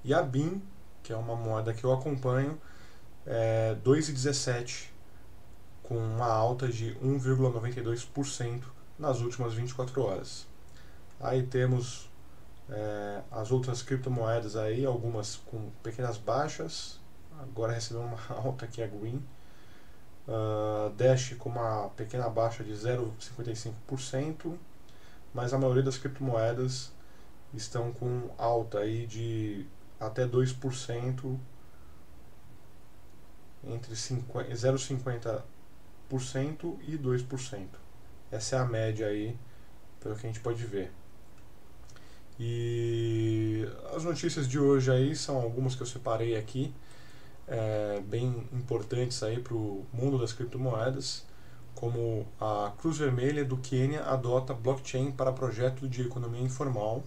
[0.04, 0.62] E a BIM,
[1.04, 2.60] que é uma moeda que eu acompanho,
[3.26, 4.88] é 2,17
[5.84, 8.64] com uma alta de 1,92%
[8.98, 10.48] nas últimas 24 horas.
[11.20, 12.10] Aí temos
[12.70, 16.99] é, as outras criptomoedas aí, algumas com pequenas baixas,
[17.42, 19.22] agora recebeu uma alta que é Green.
[20.28, 24.56] Uh, Dash com uma pequena baixa de 0,55%,
[25.34, 26.92] mas a maioria das criptomoedas
[27.54, 29.66] estão com alta aí de
[30.00, 31.38] até 2%,
[33.64, 37.68] entre 0,50% e 2%.
[38.32, 39.36] Essa é a média aí,
[40.00, 40.92] pelo que a gente pode ver.
[42.40, 46.72] E as notícias de hoje aí são algumas que eu separei aqui
[47.50, 51.26] é, bem importantes aí para o mundo das criptomoedas,
[51.74, 57.04] como a Cruz Vermelha do Quênia adota blockchain para projeto de economia informal.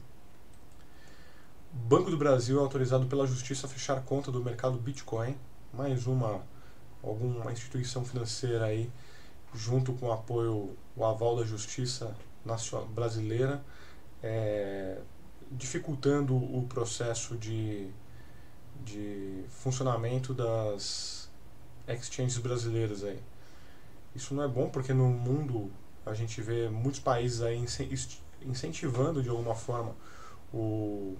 [1.73, 5.37] Banco do Brasil é autorizado pela Justiça a fechar conta do mercado Bitcoin,
[5.73, 6.43] mais uma
[7.03, 8.91] alguma instituição financeira aí
[9.55, 12.15] junto com o apoio, o aval da Justiça
[12.95, 13.63] brasileira,
[14.23, 14.99] é,
[15.51, 17.89] dificultando o processo de
[18.83, 21.31] de funcionamento das
[21.89, 23.21] exchanges brasileiras aí.
[24.15, 25.71] Isso não é bom porque no mundo
[26.05, 27.65] a gente vê muitos países aí
[28.43, 29.95] incentivando de alguma forma
[30.53, 31.17] o,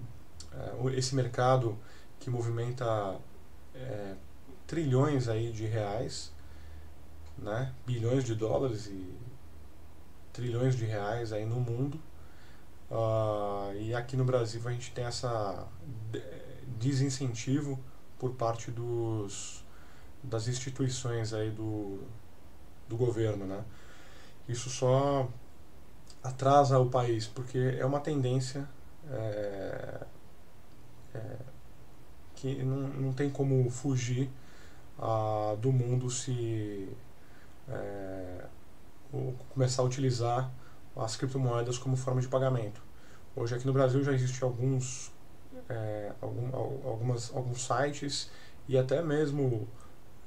[0.51, 1.77] é, esse mercado
[2.19, 3.17] que movimenta
[3.73, 4.15] é,
[4.67, 6.31] trilhões aí de reais,
[7.37, 9.13] né, bilhões de dólares e
[10.31, 11.99] trilhões de reais aí no mundo.
[12.91, 15.67] Uh, e aqui no Brasil a gente tem essa
[16.79, 17.79] desincentivo
[18.19, 19.63] por parte dos,
[20.23, 21.99] das instituições aí do,
[22.87, 23.63] do governo, né?
[24.47, 25.27] Isso só
[26.23, 28.67] atrasa o país, porque é uma tendência
[29.09, 30.05] é,
[31.13, 31.35] é,
[32.35, 34.29] que não, não tem como fugir
[34.99, 36.89] ah, do mundo se
[37.69, 38.45] é,
[39.49, 40.51] começar a utilizar
[40.95, 42.81] as criptomoedas como forma de pagamento.
[43.35, 45.11] Hoje aqui no Brasil já existem alguns
[45.69, 48.29] é, algum, algumas, alguns sites
[48.67, 49.67] e até mesmo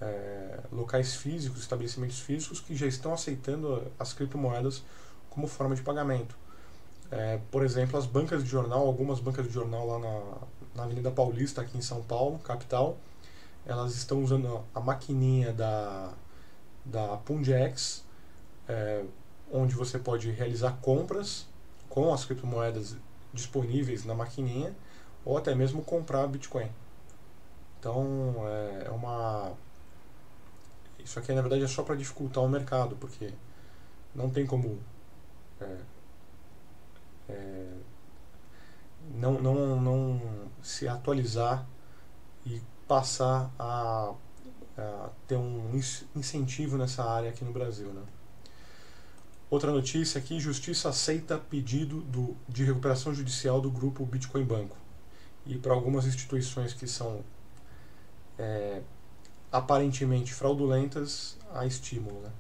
[0.01, 4.83] é, locais físicos, estabelecimentos físicos que já estão aceitando as criptomoedas
[5.31, 6.37] como forma de pagamento.
[7.11, 10.39] É, por exemplo, as bancas de jornal, algumas bancas de jornal lá na,
[10.75, 12.99] na Avenida Paulista, aqui em São Paulo, capital,
[13.65, 16.13] elas estão usando a maquininha da,
[16.85, 18.05] da Pundex,
[18.69, 19.05] é,
[19.53, 21.47] onde você pode realizar compras
[21.89, 22.97] com as criptomoedas
[23.33, 24.75] disponíveis na maquininha
[25.27, 26.71] ou até mesmo comprar Bitcoin.
[27.81, 29.53] Então é, é uma.
[31.01, 33.33] Isso aqui na verdade é só para dificultar o mercado, porque
[34.15, 34.79] não tem como
[35.61, 35.77] é,
[37.29, 37.73] é,
[39.15, 40.21] não, não, não
[40.63, 41.67] se atualizar
[42.45, 44.15] e passar a,
[44.79, 45.71] a, ter um
[46.15, 47.89] incentivo nessa área aqui no Brasil.
[47.89, 48.03] Né?
[49.51, 54.86] Outra notícia aqui, Justiça aceita pedido do, de recuperação judicial do grupo Bitcoin Banco
[55.47, 57.25] e para algumas instituições que são
[58.39, 58.83] é,
[59.51, 62.21] aparentemente fraudulentas, há estímulo.
[62.21, 62.31] Né?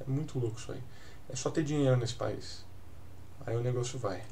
[0.00, 0.82] É muito louco isso aí.
[1.28, 2.64] É só ter dinheiro nesse país.
[3.46, 4.22] Aí o negócio vai.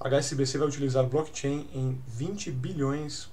[0.00, 3.30] A HSBC vai utilizar blockchain em 20 bilhões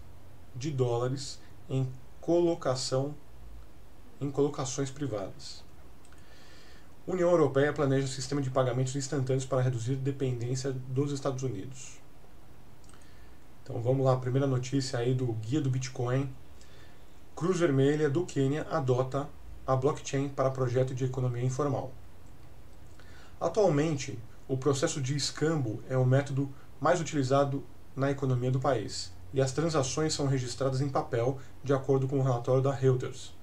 [0.56, 1.40] de dólares
[1.70, 3.16] em colocação
[4.20, 5.64] em colocações privadas.
[7.08, 12.01] União Europeia planeja um sistema de pagamentos instantâneos para reduzir dependência dos Estados Unidos.
[13.64, 16.30] Então vamos lá, primeira notícia aí do Guia do Bitcoin.
[17.36, 19.30] Cruz Vermelha do Quênia adota
[19.66, 21.92] a blockchain para projeto de economia informal.
[23.40, 26.50] Atualmente, o processo de escambo é o método
[26.80, 27.64] mais utilizado
[27.96, 32.24] na economia do país, e as transações são registradas em papel, de acordo com o
[32.24, 33.34] relatório da Reuters.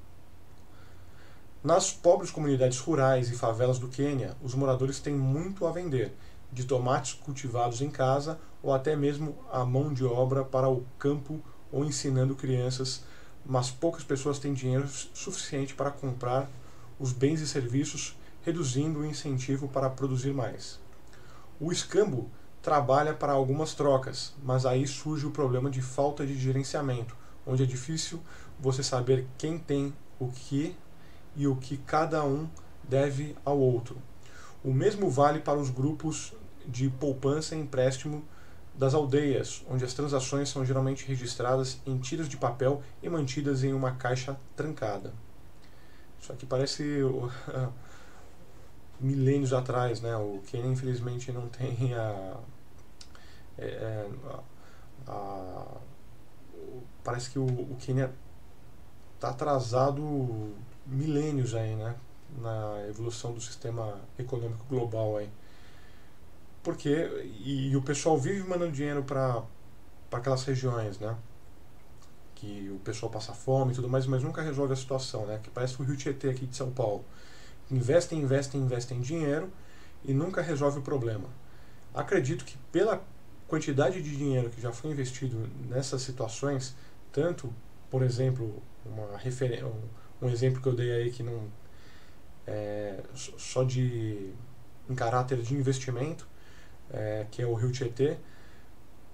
[1.63, 6.15] Nas pobres comunidades rurais e favelas do Quênia, os moradores têm muito a vender
[6.53, 11.41] de tomates cultivados em casa ou até mesmo a mão de obra para o campo
[11.71, 13.03] ou ensinando crianças
[13.49, 16.51] mas poucas pessoas têm dinheiro suficiente para comprar
[17.01, 20.79] os bens e serviços, reduzindo o incentivo para produzir mais.
[21.59, 22.31] O escambo
[22.61, 27.17] trabalha para algumas trocas, mas aí surge o problema de falta de gerenciamento,
[27.47, 28.21] onde é difícil
[28.61, 30.77] você saber quem tem o que
[31.35, 32.47] e o que cada um
[32.87, 33.97] deve ao outro.
[34.63, 36.35] O mesmo vale para os grupos
[36.69, 38.23] de poupança e empréstimo
[38.75, 43.73] das aldeias, onde as transações são geralmente registradas em tiras de papel e mantidas em
[43.73, 45.13] uma caixa trancada.
[46.21, 47.01] Isso aqui parece
[49.01, 50.17] milênios atrás, né?
[50.17, 52.37] O Quênia infelizmente não tem a,
[53.57, 54.09] é, é,
[55.07, 55.67] a, a
[57.03, 58.13] parece que o, o Quênia
[59.15, 60.55] está atrasado
[60.87, 61.97] milênios aí, né?
[62.41, 65.31] Na evolução do sistema econômico global aí.
[66.69, 67.09] Porque
[67.43, 69.43] e, e o pessoal vive mandando dinheiro para
[70.11, 71.17] para aquelas regiões, né?
[72.35, 75.41] Que o pessoal passa fome e tudo mais, mas nunca resolve a situação, né?
[75.43, 77.07] Que parece o Rio Tietê aqui de São Paulo.
[77.71, 79.51] Investem, investem, investem dinheiro
[80.05, 81.31] e nunca resolve o problema.
[81.95, 83.03] Acredito que pela
[83.47, 86.77] quantidade de dinheiro que já foi investido nessas situações,
[87.11, 87.51] tanto,
[87.89, 89.05] por exemplo, uma
[89.65, 91.49] um, um exemplo que eu dei aí que não
[92.47, 94.35] é só de
[94.89, 96.29] em caráter de investimento,
[96.93, 98.17] é, que é o Rio Tietê,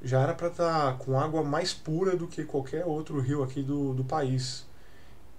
[0.03, 3.63] já era para estar tá com água mais pura do que qualquer outro rio aqui
[3.63, 4.67] do, do país.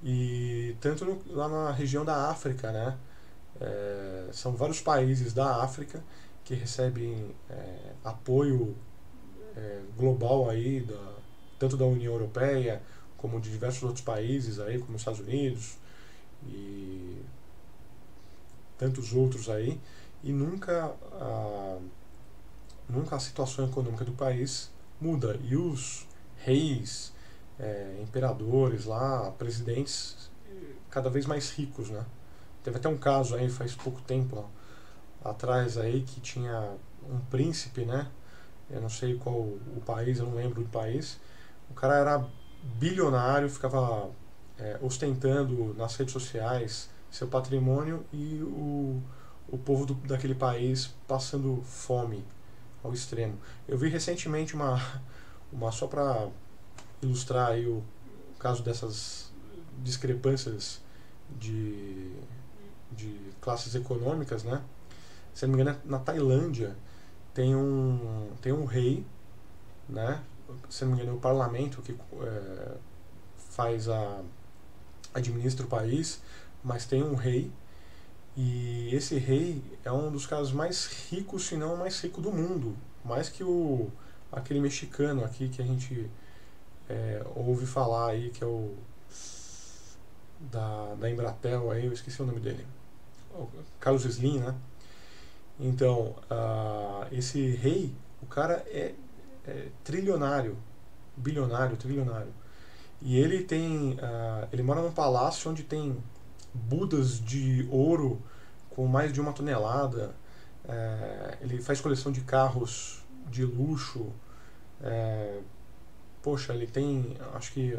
[0.04, 2.98] E tanto no, lá na região da África, né?
[3.62, 6.04] É, são vários países da África
[6.44, 8.76] que recebem é, apoio
[9.56, 11.14] é, global aí, da,
[11.58, 12.82] tanto da União Europeia
[13.18, 15.78] como de diversos outros países aí, como os Estados Unidos
[16.48, 17.22] e
[18.78, 19.80] tantos outros aí,
[20.24, 21.78] e nunca a,
[22.90, 25.40] nunca a situação econômica do país muda.
[25.44, 27.14] E os reis,
[27.60, 30.30] é, imperadores lá, presidentes,
[30.90, 32.06] cada vez mais ricos, né?
[32.64, 34.38] Teve até um caso aí faz pouco tempo
[35.24, 36.74] ó, atrás aí que tinha
[37.04, 38.08] um príncipe, né?
[38.70, 41.20] Eu não sei qual o país, eu não lembro do país.
[41.70, 42.26] O cara era
[42.80, 44.10] bilionário, ficava
[44.58, 49.02] é, ostentando nas redes sociais seu patrimônio e o,
[49.48, 52.26] o povo do, daquele país passando fome
[52.86, 53.38] ao extremo.
[53.68, 54.80] Eu vi recentemente uma,
[55.52, 56.28] uma só para
[57.02, 57.84] ilustrar aí o,
[58.40, 59.32] caso dessas
[59.84, 60.82] discrepâncias
[61.40, 62.12] de
[62.92, 64.62] de classes econômicas, né?
[65.34, 66.76] Se não me engano, na Tailândia
[67.34, 69.06] tem um, tem um rei,
[69.90, 70.24] né?
[70.70, 72.78] Se não me engano, é o parlamento que é,
[73.50, 74.22] faz a
[75.14, 76.22] administra o país,
[76.64, 77.52] mas tem um rei
[78.38, 82.32] e esse rei é um dos caras mais ricos, se não o mais rico do
[82.32, 83.90] mundo, mais que o
[84.32, 86.10] aquele mexicano aqui que a gente
[86.90, 88.76] é, ouve falar aí que é o
[90.40, 92.66] da, da Embratel aí, eu esqueci o nome dele.
[93.80, 94.56] Carlos Slim, né?
[95.60, 98.94] Então, uh, esse rei, o cara é,
[99.48, 100.58] é, trilionário,
[101.16, 102.34] bilionário, trilionário.
[103.02, 105.96] E ele tem, uh, ele mora num palácio onde tem
[106.56, 108.22] budas de ouro
[108.70, 110.16] com mais de uma tonelada.
[110.66, 114.12] Uh, ele faz coleção de carros de luxo.
[114.82, 115.40] É,
[116.22, 117.78] poxa, ele tem, acho que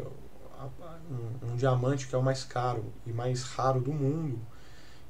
[1.09, 4.39] um, um diamante que é o mais caro e mais raro do mundo.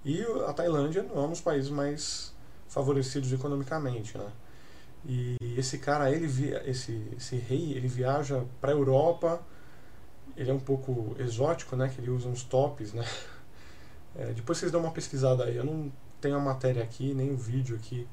[0.04, 2.34] E a Tailândia não é um dos países mais
[2.68, 4.32] favorecidos economicamente, né?
[5.06, 9.42] E esse cara, ele via, esse, esse rei, ele viaja para a Europa.
[10.36, 11.90] Ele é um pouco exótico, né?
[11.90, 13.06] Que ele usa uns tops, né?
[14.18, 15.56] É, depois vocês dão uma pesquisada aí.
[15.56, 18.08] Eu não tenho a matéria aqui, nem o vídeo aqui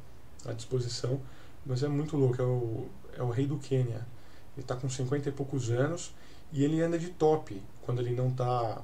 [0.44, 1.20] à disposição,
[1.64, 2.40] mas é muito louco.
[2.40, 4.06] É o, é o rei do Quênia.
[4.54, 6.14] Ele está com 50 e poucos anos
[6.52, 8.80] e ele anda de top quando ele não está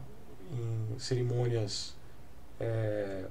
[0.50, 1.94] em cerimônias
[2.58, 3.26] é,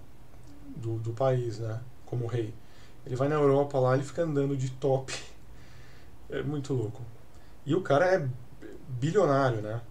[0.75, 1.81] do, do país, né?
[2.05, 2.53] Como rei.
[3.05, 5.13] Ele vai na Europa lá, ele fica andando de top.
[6.31, 7.01] É muito louco.
[7.65, 8.29] E o cara é
[8.87, 9.81] bilionário, né?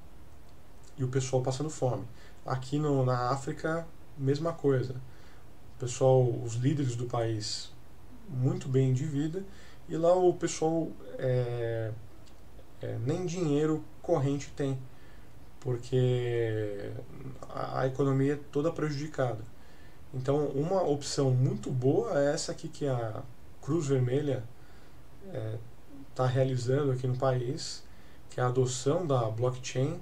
[0.96, 2.04] E o pessoal passando fome.
[2.48, 3.86] Aqui no, na África,
[4.16, 4.94] mesma coisa.
[5.76, 7.72] O pessoal, os líderes do país,
[8.28, 9.44] muito bem de vida.
[9.88, 10.88] E lá o pessoal
[11.18, 11.92] é,
[12.82, 14.78] é, nem dinheiro corrente tem
[15.60, 16.92] porque
[17.50, 19.44] a, a economia é toda prejudicada.
[20.14, 23.22] Então, uma opção muito boa é essa aqui que a
[23.60, 24.44] Cruz Vermelha
[25.26, 25.58] está é,
[26.14, 27.84] tá realizando aqui no país,
[28.30, 30.00] que é a adoção da blockchain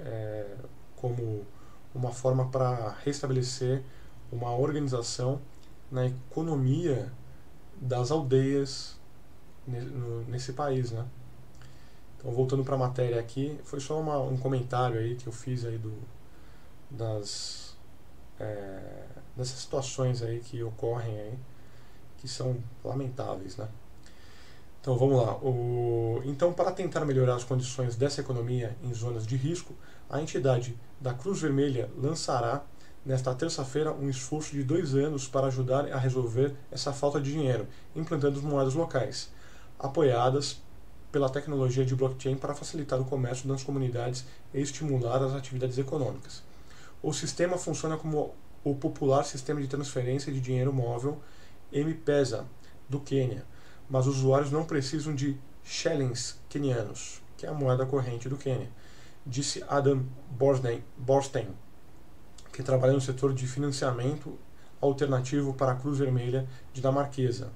[0.00, 0.46] é,
[1.00, 1.46] como
[1.94, 3.82] uma forma para restabelecer
[4.30, 5.40] uma organização
[5.90, 7.10] na economia
[7.80, 8.98] das aldeias
[10.28, 11.06] nesse país, né?
[12.16, 15.64] Então, voltando para a matéria aqui, foi só uma, um comentário aí que eu fiz
[15.64, 15.92] aí do,
[16.90, 17.76] das,
[18.38, 21.38] é, dessas situações aí que ocorrem aí,
[22.18, 23.68] que são lamentáveis, né?
[24.80, 25.36] Então vamos lá.
[25.36, 29.74] O, então, para tentar melhorar as condições dessa economia em zonas de risco,
[30.08, 32.62] a entidade da Cruz Vermelha lançará
[33.04, 37.66] nesta terça-feira um esforço de dois anos para ajudar a resolver essa falta de dinheiro,
[37.96, 39.30] implantando moedas locais,
[39.78, 40.60] apoiadas
[41.10, 46.42] pela tecnologia de blockchain para facilitar o comércio nas comunidades e estimular as atividades econômicas.
[47.02, 51.18] O sistema funciona como o popular sistema de transferência de dinheiro móvel
[51.72, 52.46] M-Pesa
[52.88, 53.44] do Quênia,
[53.88, 58.68] mas os usuários não precisam de shillings quenianos, que é a moeda corrente do Quênia,
[59.26, 60.02] disse Adam
[60.98, 61.48] Borstein,
[62.52, 64.38] que trabalha no setor de financiamento
[64.80, 67.48] alternativo para a Cruz Vermelha dinamarquesa.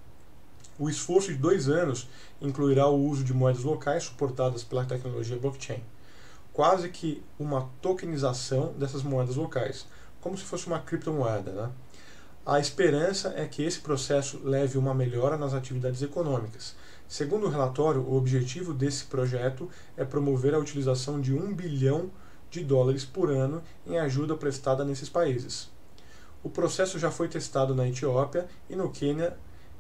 [0.78, 2.09] O esforço de dois anos
[2.40, 5.83] incluirá o uso de moedas locais suportadas pela tecnologia blockchain,
[6.52, 9.87] quase que uma tokenização dessas moedas locais,
[10.21, 11.52] como se fosse uma criptomoeda.
[11.52, 11.71] Né?
[12.44, 16.75] A esperança é que esse processo leve uma melhora nas atividades econômicas.
[17.16, 22.11] Segundo o relatório, o objetivo desse projeto é promover a utilização de um bilhão
[22.50, 25.71] de dólares por ano em ajuda prestada nesses países.
[26.42, 29.37] O processo já foi testado na Etiópia e no Quênia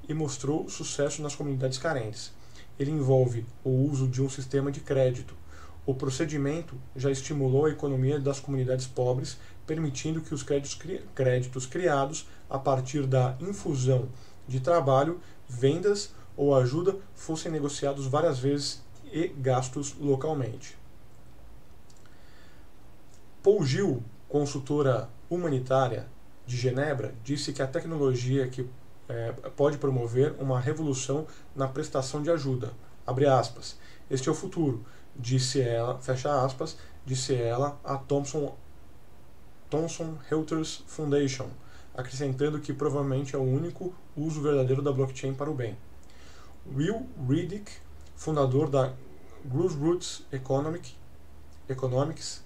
[0.08, 2.32] e mostrou sucesso nas comunidades carentes.
[2.78, 5.34] Ele envolve o uso de um sistema de crédito.
[5.84, 11.66] O procedimento já estimulou a economia das comunidades pobres, permitindo que os créditos, cri créditos
[11.66, 14.08] criados a partir da infusão
[14.46, 20.76] de trabalho, vendas ou ajuda fossem negociados várias vezes e gastos localmente.
[23.42, 26.08] Paul Gil, consultora humanitária
[26.46, 28.68] de Genebra, disse que a tecnologia que
[29.08, 32.72] é, pode promover uma revolução na prestação de ajuda.
[33.06, 33.78] Aspas.
[34.10, 38.56] Este é o futuro, disse ela, fecha aspas, disse ela a Thomson,
[39.68, 41.48] Thomson Reuters Foundation,
[41.94, 45.76] acrescentando que provavelmente é o único uso verdadeiro da blockchain para o bem.
[46.66, 47.70] Will Riddick,
[48.16, 48.92] fundador da
[49.44, 50.94] Grassroots Economic,
[51.68, 52.42] Economics,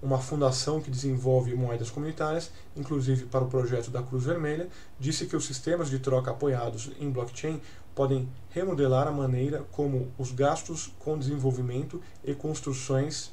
[0.00, 5.34] uma fundação que desenvolve moedas comunitárias, inclusive para o projeto da Cruz Vermelha, disse que
[5.34, 7.60] os sistemas de troca apoiados em blockchain
[7.94, 13.32] podem remodelar a maneira como os gastos com desenvolvimento e construções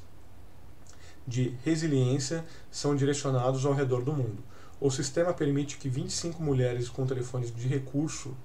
[1.24, 4.42] de resiliência são direcionados ao redor do mundo.
[4.80, 8.36] O sistema permite que 25 mulheres com telefones de recurso,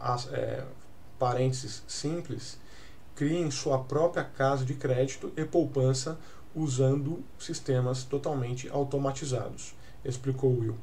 [0.00, 0.64] as, é,
[1.18, 2.58] parênteses simples,
[3.14, 6.18] criem sua própria casa de crédito e poupança
[6.54, 10.76] usando sistemas totalmente automatizados, explicou Will.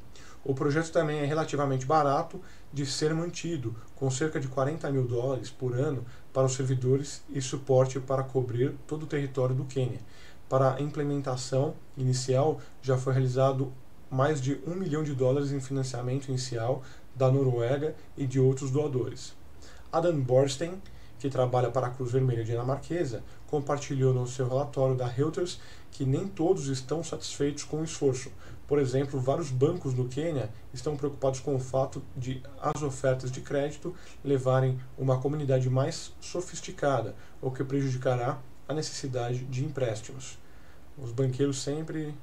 [0.45, 2.39] O projeto também é relativamente barato
[2.71, 7.41] de ser mantido, com cerca de 40 mil dólares por ano para os servidores e
[7.41, 9.99] suporte para cobrir todo o território do Quênia.
[10.47, 13.73] Para a implementação inicial, já foi realizado
[14.09, 16.81] mais de um milhão de dólares em financiamento inicial
[17.17, 19.33] da Noruega e de outros doadores.
[19.91, 20.81] Adam Borstein
[21.19, 25.59] que trabalha para a Cruz Vermelha dinamarquesa, compartilhou no seu relatório da Reuters
[25.91, 28.31] que nem todos estão satisfeitos com o esforço.
[28.67, 33.41] Por exemplo, vários bancos no Quênia estão preocupados com o fato de as ofertas de
[33.41, 40.37] crédito levarem uma comunidade mais sofisticada, o que prejudicará a necessidade de empréstimos.
[40.97, 42.13] Os banqueiros sempre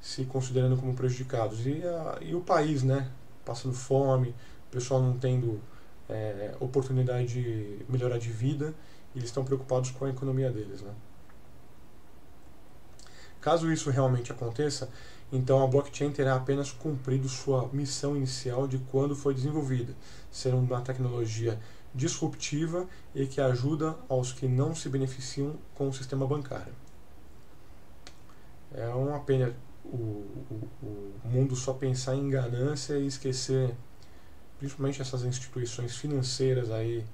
[0.00, 1.66] se considerando como prejudicados.
[1.66, 3.10] E, a, e o país, né?
[3.44, 4.34] Passando fome,
[4.68, 5.60] o pessoal não tendo
[6.08, 8.74] é, oportunidade de melhorar de vida
[9.14, 10.82] eles estão preocupados com a economia deles.
[10.82, 10.92] Né?
[13.40, 14.90] Caso isso realmente aconteça,
[15.32, 19.94] então a blockchain terá apenas cumprido sua missão inicial de quando foi desenvolvida,
[20.30, 21.58] sendo uma tecnologia
[21.94, 26.72] disruptiva e que ajuda aos que não se beneficiam com o sistema bancário.
[28.72, 29.52] É uma pena
[29.92, 30.26] o,
[30.82, 33.74] o, mundo só pensar em ganância e esquecer
[34.58, 37.04] principalmente essas instituições financeiras aí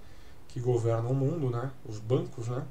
[0.48, 2.64] que governam o mundo, né, os bancos, né,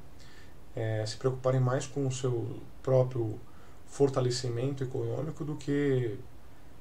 [0.76, 3.40] é, se preocuparem mais com o seu próprio
[3.86, 6.18] fortalecimento econômico do que,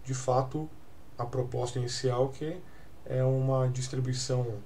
[0.04, 0.68] de fato,
[1.16, 2.60] a proposta inicial que
[3.06, 4.58] é uma distribuição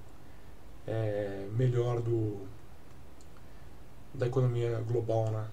[0.86, 2.46] é, melhor do
[4.14, 5.46] da economia global, né?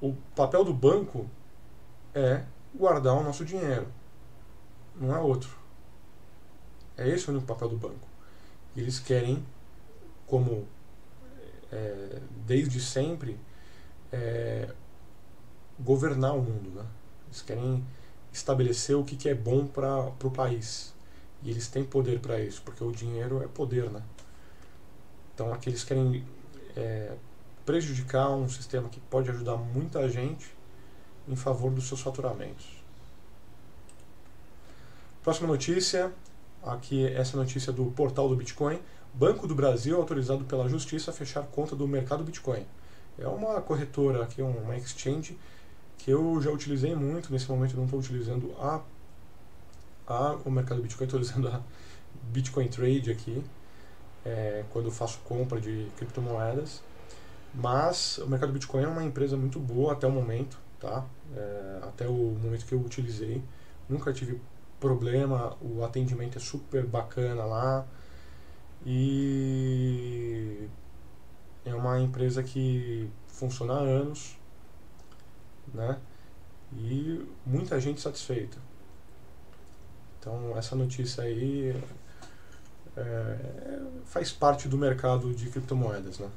[0.00, 1.28] O papel do banco
[2.14, 3.86] é guardar o nosso dinheiro
[4.98, 5.50] não há outro.
[6.96, 8.08] É esse o único papel do banco.
[8.76, 9.44] Eles querem,
[10.26, 10.66] como
[11.70, 13.38] é, desde sempre,
[14.10, 14.72] é,
[15.78, 16.70] governar o mundo.
[16.70, 16.86] Né?
[17.26, 17.84] Eles querem
[18.32, 20.94] estabelecer o que, que é bom para o país.
[21.42, 23.90] E eles têm poder para isso, porque o dinheiro é poder.
[23.90, 24.02] Né?
[25.34, 26.24] Então aqui eles querem
[26.74, 27.14] é,
[27.66, 30.46] prejudicar um sistema que pode ajudar muita gente
[31.28, 32.64] em favor dos seus faturamentos.
[35.22, 36.12] Próxima notícia,
[36.62, 38.78] aqui essa notícia do portal do Bitcoin.
[39.12, 42.64] Banco do Brasil autorizado pela Justiça a fechar conta do mercado Bitcoin.
[43.18, 45.36] É uma corretora aqui, uma exchange
[45.98, 48.80] que eu já utilizei muito, nesse momento eu não estou utilizando a,
[50.06, 51.60] a, o mercado Bitcoin, estou usando a
[52.30, 53.42] Bitcoin Trade aqui,
[54.24, 56.82] é, quando faço compra de criptomoedas.
[57.56, 61.06] Mas o mercado Bitcoin é uma empresa muito boa até o momento, tá?
[61.34, 63.42] É, até o momento que eu utilizei.
[63.88, 64.40] Nunca tive
[64.78, 67.86] problema, o atendimento é super bacana lá.
[68.84, 70.68] E
[71.64, 74.36] é uma empresa que funciona há anos,
[75.72, 75.98] né?
[76.74, 78.58] E muita gente satisfeita.
[80.20, 81.74] Então essa notícia aí
[82.96, 86.28] é, faz parte do mercado de criptomoedas, né?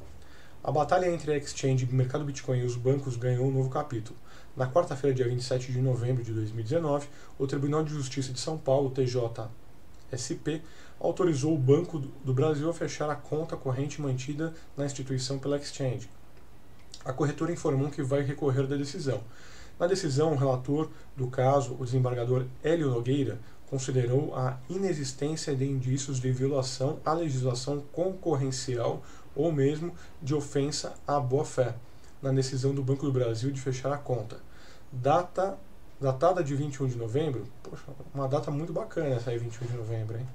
[0.61, 4.19] A batalha entre a exchange, o mercado Bitcoin e os bancos ganhou um novo capítulo.
[4.57, 8.89] Na quarta-feira, dia 27 de novembro de 2019, o Tribunal de Justiça de São Paulo,
[8.91, 10.61] TJSP,
[10.99, 16.09] autorizou o Banco do Brasil a fechar a conta corrente mantida na instituição pela exchange.
[17.05, 19.23] A corretora informou que vai recorrer da decisão.
[19.79, 23.39] Na decisão, o relator do caso, o desembargador Hélio Nogueira,
[23.69, 29.01] considerou a inexistência de indícios de violação à legislação concorrencial
[29.36, 31.75] ou mesmo de ofensa à boa-fé,
[32.21, 34.38] na decisão do Banco do Brasil de fechar a conta.
[34.91, 35.57] Data,
[36.00, 37.83] datada de 21 de novembro, poxa,
[38.13, 40.27] uma data muito bacana essa aí, 21 de novembro, hein?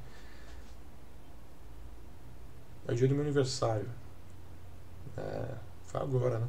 [2.86, 3.88] É o dia do meu aniversário.
[5.16, 6.48] É, foi agora, né?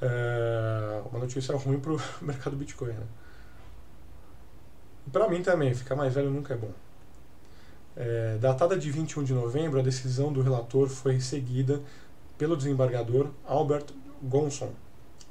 [0.00, 3.06] É, uma notícia ruim pro mercado Bitcoin, né?
[5.30, 6.72] Mim também, ficar mais velho nunca é bom.
[7.96, 11.80] É, datada de 21 de novembro, a decisão do relator foi seguida
[12.38, 13.86] pelo desembargador Albert
[14.22, 14.72] Gonson.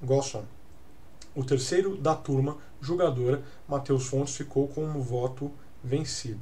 [0.03, 0.43] Gosson.
[1.35, 5.51] O terceiro da turma julgadora, Matheus Fontes, ficou com um voto
[5.83, 6.41] vencido.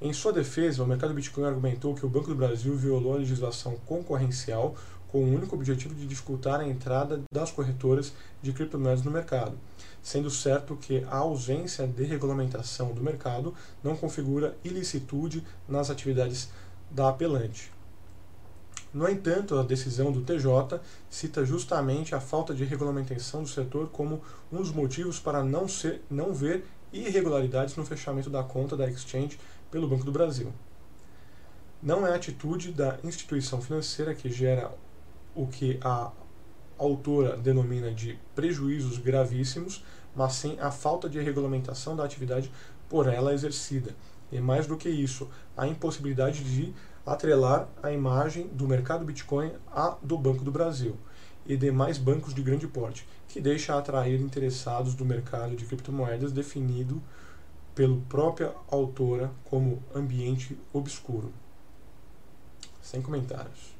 [0.00, 3.76] Em sua defesa, o mercado Bitcoin argumentou que o Banco do Brasil violou a legislação
[3.86, 4.74] concorrencial
[5.08, 8.12] com o único objetivo de dificultar a entrada das corretoras
[8.42, 9.56] de criptomoedas no mercado,
[10.04, 16.50] sendo certo que a ausência de regulamentação do mercado não configura ilicitude nas atividades
[16.90, 17.72] da apelante.
[18.92, 24.20] No entanto, a decisão do TJ cita justamente a falta de regulamentação do setor como
[24.52, 29.40] um dos motivos para não, ser, não ver irregularidades no fechamento da conta da exchange
[29.70, 30.52] pelo Banco do Brasil.
[31.82, 34.70] Não é a atitude da instituição financeira que gera
[35.34, 36.12] o que a
[36.78, 39.84] autora denomina de prejuízos gravíssimos,
[40.14, 42.50] mas sim a falta de regulamentação da atividade
[42.88, 43.94] por ela exercida.
[44.30, 46.72] E mais do que isso, a impossibilidade de
[47.06, 50.96] atrelar a imagem do mercado Bitcoin à do Banco do Brasil
[51.46, 57.02] e demais bancos de grande porte, que deixa atrair interessados do mercado de criptomoedas definido
[57.74, 61.32] pela própria autora como ambiente obscuro.
[62.80, 63.73] Sem comentários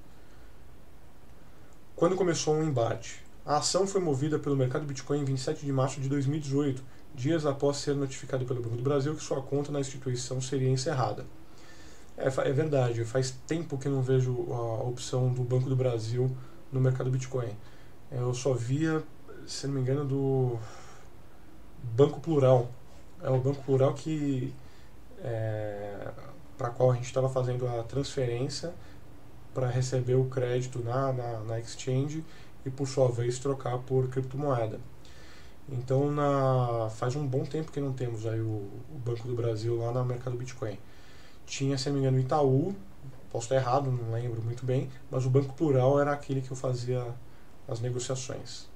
[1.96, 3.22] quando começou um embate.
[3.46, 6.82] A ação foi movida pelo mercado Bitcoin em 27 de março de 2018,
[7.14, 11.24] dias após ser notificado pelo Banco do Brasil que sua conta na instituição seria encerrada.
[12.16, 16.34] É, é verdade, faz tempo que não vejo a opção do Banco do Brasil
[16.72, 17.54] no mercado Bitcoin.
[18.10, 19.02] Eu só via,
[19.46, 20.58] se não me engano, do
[21.82, 22.70] Banco Plural.
[23.22, 24.54] É o Banco Plural que
[25.22, 26.08] é,
[26.56, 28.72] para qual a gente estava fazendo a transferência
[29.54, 32.24] para receber o crédito na, na, na, exchange
[32.66, 34.80] e por sua vez trocar por criptomoeda.
[35.68, 39.76] Então na, faz um bom tempo que não temos aí o, o Banco do Brasil
[39.76, 40.78] lá no mercado Bitcoin.
[41.46, 42.74] Tinha, se não me engano, Itaú,
[43.30, 46.56] posso estar errado, não lembro muito bem, mas o Banco Plural era aquele que eu
[46.56, 47.06] fazia
[47.68, 48.66] as negociações.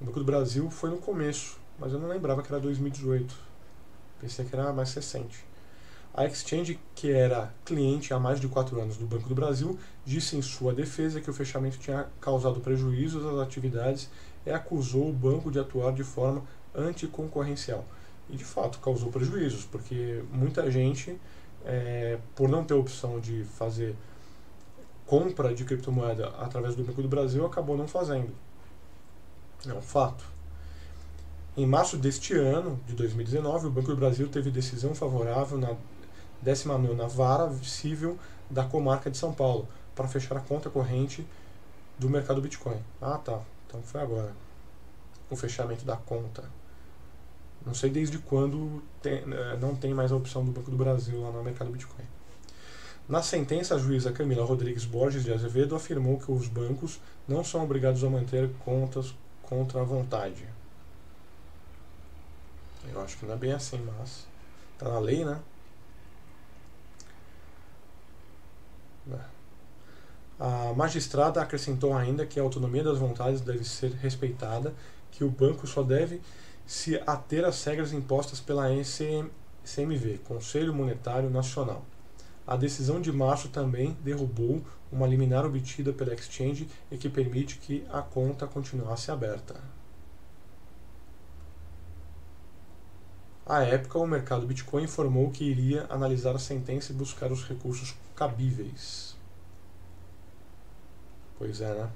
[0.00, 3.34] O Banco do Brasil foi no começo, mas eu não lembrava que era 2018.
[4.20, 5.47] Pensei que era mais recente.
[6.18, 10.36] A Exchange, que era cliente há mais de quatro anos do Banco do Brasil, disse
[10.36, 14.10] em sua defesa que o fechamento tinha causado prejuízos às atividades
[14.44, 16.42] e acusou o banco de atuar de forma
[16.74, 17.84] anticoncorrencial.
[18.28, 21.16] E de fato causou prejuízos, porque muita gente,
[21.64, 23.94] é, por não ter opção de fazer
[25.06, 28.34] compra de criptomoeda através do Banco do Brasil, acabou não fazendo.
[29.64, 30.24] É um fato.
[31.56, 35.76] Em março deste ano, de 2019, o Banco do Brasil teve decisão favorável na
[36.42, 38.18] 19 Vara Civil
[38.50, 41.26] da Comarca de São Paulo, para fechar a conta corrente
[41.98, 42.80] do mercado Bitcoin.
[43.00, 43.40] Ah, tá.
[43.66, 44.32] Então foi agora.
[45.28, 46.44] O fechamento da conta.
[47.66, 51.20] Não sei desde quando tem, eh, não tem mais a opção do Banco do Brasil
[51.20, 52.04] lá no mercado Bitcoin.
[53.08, 57.64] Na sentença, a juíza Camila Rodrigues Borges de Azevedo afirmou que os bancos não são
[57.64, 60.46] obrigados a manter contas contra a vontade.
[62.90, 64.26] Eu acho que não é bem assim, mas
[64.78, 65.38] tá na lei, né?
[70.38, 74.72] A magistrada acrescentou ainda que a autonomia das vontades deve ser respeitada,
[75.10, 76.20] que o banco só deve
[76.64, 81.84] se ater às regras impostas pela CMV, Conselho Monetário Nacional.
[82.46, 87.84] A decisão de março também derrubou uma liminar obtida pela Exchange e que permite que
[87.90, 89.56] a conta continuasse aberta.
[93.44, 97.94] À época, o mercado Bitcoin informou que iria analisar a sentença e buscar os recursos
[98.14, 99.07] cabíveis.
[101.38, 101.88] Pois é, né?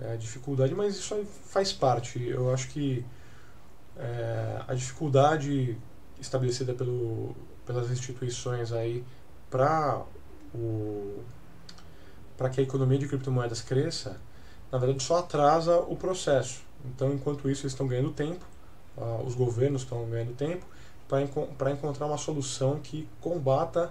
[0.00, 2.22] É a dificuldade, mas isso faz parte.
[2.22, 3.04] Eu acho que
[3.96, 5.78] é, a dificuldade
[6.20, 9.02] estabelecida pelo, pelas instituições aí
[9.50, 10.02] para
[10.54, 11.22] o
[12.36, 14.20] para que a economia de criptomoedas cresça,
[14.70, 16.60] na verdade só atrasa o processo.
[16.84, 18.44] Então, enquanto isso, eles estão ganhando tempo,
[18.94, 20.66] uh, os governos estão ganhando tempo
[21.08, 23.90] para encontrar uma solução que combata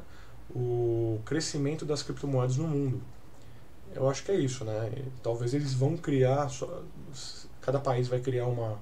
[0.53, 3.01] o crescimento das criptomoedas no mundo.
[3.95, 4.91] Eu acho que é isso, né?
[5.23, 6.49] Talvez eles vão criar,
[7.61, 8.77] cada país vai criar uma,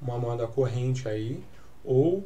[0.00, 1.42] uma moeda corrente aí,
[1.82, 2.24] ou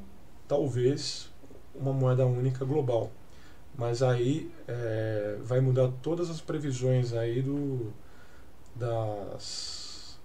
[0.48, 1.30] talvez
[1.72, 3.12] uma moeda única global.
[3.78, 7.92] Mas aí é, vai mudar todas as previsões aí do,
[8.74, 10.18] das,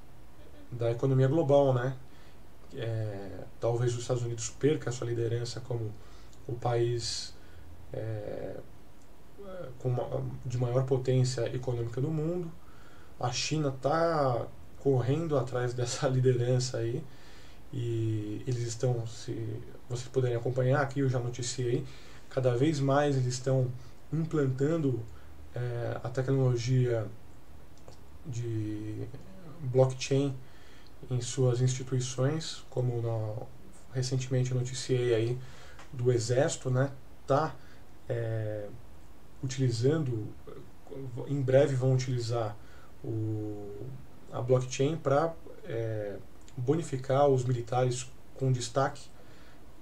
[0.71, 1.95] da economia global, né?
[2.75, 5.91] É, talvez os Estados Unidos perca a sua liderança como
[6.47, 7.33] o país
[7.93, 8.55] é,
[9.83, 12.51] uma, de maior potência econômica do mundo.
[13.19, 14.47] A China está
[14.79, 17.03] correndo atrás dessa liderança aí
[17.73, 19.33] e eles estão, se
[19.89, 21.85] vocês puderem acompanhar aqui, eu já noticiei,
[22.29, 23.71] cada vez mais eles estão
[24.11, 24.99] implantando
[25.55, 27.07] é, a tecnologia
[28.25, 29.07] de
[29.61, 30.35] blockchain
[31.09, 33.47] em suas instituições, como no,
[33.93, 35.37] recentemente eu noticiei aí
[35.91, 36.91] do Exército, né,
[37.25, 37.55] tá
[38.07, 38.67] é,
[39.43, 40.27] utilizando,
[41.27, 42.55] em breve vão utilizar
[43.03, 43.85] o,
[44.31, 45.33] a blockchain para
[45.65, 46.17] é,
[46.55, 49.09] bonificar os militares com destaque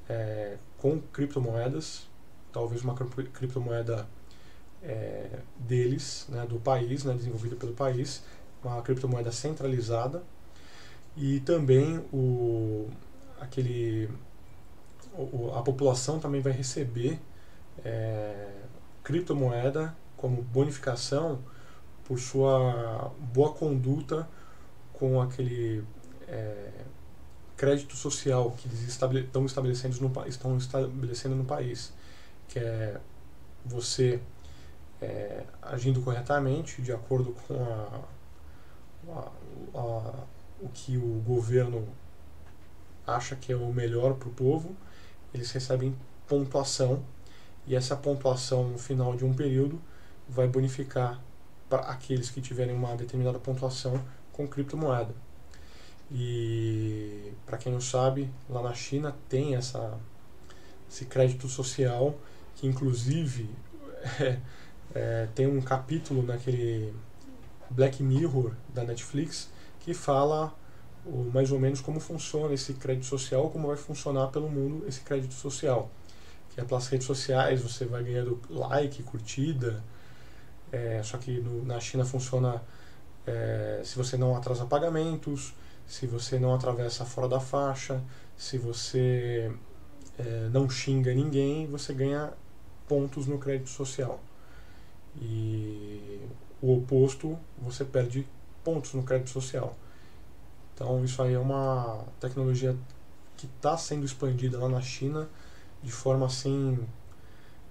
[0.09, 2.07] é, com criptomoedas,
[2.51, 4.07] talvez uma criptomoeda
[4.81, 8.23] é, deles, né, do país, né, desenvolvida pelo país,
[8.63, 10.23] uma criptomoeda centralizada.
[11.15, 12.87] E também o,
[13.39, 14.09] aquele,
[15.13, 17.19] o, a população também vai receber
[17.83, 18.47] é,
[19.09, 21.39] criptomoeda como bonificação
[22.05, 24.29] por sua boa conduta
[24.93, 25.83] com aquele
[26.27, 26.69] é,
[27.57, 31.91] crédito social que eles estabele estão, estabelecendo no, estão estabelecendo no país,
[32.47, 33.01] que é
[33.65, 34.21] você
[35.01, 38.01] é, agindo corretamente, de acordo com a,
[39.11, 39.31] a,
[39.73, 40.13] a,
[40.61, 41.87] o que o governo
[43.07, 44.75] acha que é o melhor para o povo,
[45.33, 45.95] eles recebem
[46.27, 47.03] pontuação
[47.69, 49.79] e essa pontuação no final de um período
[50.27, 51.21] vai bonificar
[51.69, 54.03] para aqueles que tiverem uma determinada pontuação
[54.33, 55.13] com criptomoeda.
[56.11, 59.95] E para quem não sabe, lá na China tem essa,
[60.89, 62.17] esse crédito social
[62.55, 63.47] que inclusive
[64.19, 64.39] é,
[64.95, 66.91] é, tem um capítulo naquele
[67.69, 69.47] Black Mirror da Netflix
[69.81, 70.51] que fala
[71.05, 75.01] o, mais ou menos como funciona esse crédito social, como vai funcionar pelo mundo esse
[75.01, 75.91] crédito social
[76.59, 79.83] é pelas redes sociais, você vai ganhando like, curtida.
[80.71, 82.61] É, só que no, na China funciona
[83.25, 85.53] é, se você não atrasa pagamentos,
[85.87, 88.01] se você não atravessa fora da faixa,
[88.37, 89.51] se você
[90.17, 92.31] é, não xinga ninguém, você ganha
[92.87, 94.19] pontos no crédito social.
[95.19, 96.21] E
[96.61, 98.27] o oposto, você perde
[98.63, 99.75] pontos no crédito social.
[100.75, 102.75] Então isso aí é uma tecnologia
[103.35, 105.27] que está sendo expandida lá na China
[105.83, 106.77] de forma assim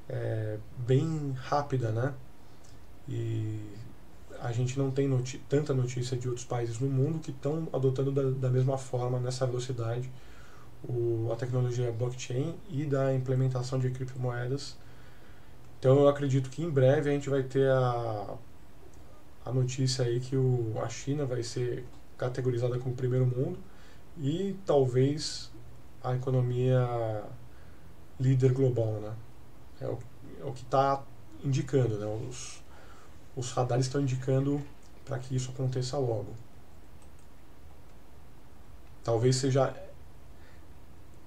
[0.09, 2.15] é, bem rápida, né?
[3.09, 3.61] E
[4.41, 5.09] a gente não tem
[5.49, 9.47] tanta notícia de outros países no mundo que estão adotando da, da, mesma forma, nessa
[9.47, 10.11] velocidade,
[10.89, 14.77] o, a tecnologia blockchain e da implementação de criptomoedas.
[15.79, 18.37] Então eu acredito que em breve a gente vai ter a,
[19.45, 21.85] a notícia aí que o, a China vai ser
[22.17, 23.59] categorizada como primeiro mundo
[24.19, 25.51] e talvez
[26.03, 27.25] a economia
[28.21, 29.15] líder global, né?
[29.81, 29.99] É o,
[30.41, 31.03] é o que está
[31.45, 32.07] indicando, né?
[32.07, 32.63] Os,
[33.37, 34.61] os radares estão indicando
[35.05, 36.35] para que isso aconteça logo.
[39.05, 39.75] Talvez seja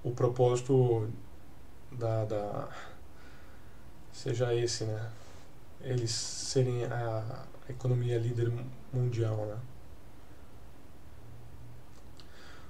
[0.04, 1.08] o propósito
[1.90, 2.68] da, da
[4.12, 5.10] seja esse, né?
[5.80, 8.52] Eles serem a, economia líder
[8.92, 9.58] mundial, né?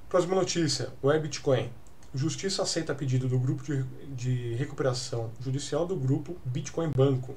[0.08, 1.70] Próxima notícia: Web Bitcoin.
[2.14, 3.82] Justiça aceita pedido do grupo de,
[4.14, 7.34] de recuperação judicial do grupo Bitcoin Banco.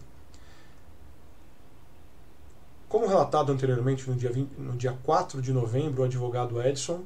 [2.90, 7.04] Como relatado anteriormente, no dia, 20, no dia 4 de novembro, o advogado Edson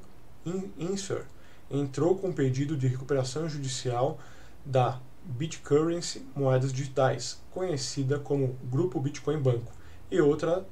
[0.80, 1.26] Inser
[1.70, 4.20] entrou com pedido de recuperação judicial
[4.66, 9.72] da BitCurrency Moedas Digitais, conhecida como Grupo Bitcoin Banco,
[10.10, 10.66] e, outra,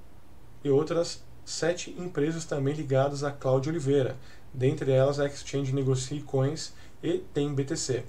[0.63, 4.17] e outras sete empresas também ligadas a Cláudio Oliveira,
[4.53, 8.03] dentre elas a Exchange Negocie Coins e tem BTC.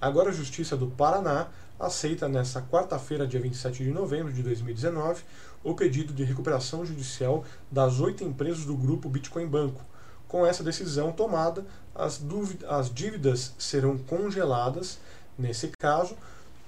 [0.00, 1.48] Agora a Justiça do Paraná
[1.78, 5.22] aceita nesta quarta-feira, dia 27 de novembro de 2019,
[5.62, 9.80] o pedido de recuperação judicial das oito empresas do grupo Bitcoin Banco.
[10.26, 12.20] Com essa decisão tomada, as,
[12.68, 14.98] as dívidas serão congeladas.
[15.38, 16.16] Nesse caso,